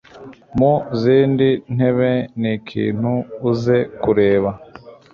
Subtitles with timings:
[0.57, 2.11] Mu zindi ntebe
[2.41, 3.11] nikintu
[3.49, 4.49] uze kureba